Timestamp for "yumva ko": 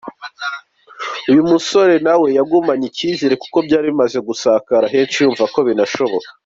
5.23-5.59